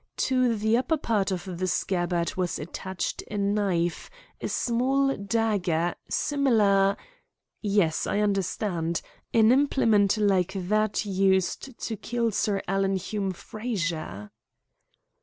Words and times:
To 0.17 0.55
the 0.57 0.77
upper 0.77 0.97
part 0.97 1.29
of 1.29 1.59
the 1.59 1.67
scabbard 1.67 2.33
was 2.33 2.57
attached 2.57 3.21
a 3.29 3.37
knife 3.37 4.09
a 4.41 4.47
small 4.49 5.15
dagger 5.15 5.93
similar" 6.09 6.97
"Yes, 7.61 8.07
I 8.07 8.21
understand. 8.21 9.03
An 9.31 9.51
implement 9.51 10.17
like 10.17 10.53
that 10.55 11.05
used 11.05 11.77
to 11.81 11.95
kill 11.97 12.31
Sir 12.31 12.63
Alan 12.67 12.95
Hume 12.95 13.31
Frazer." 13.31 14.31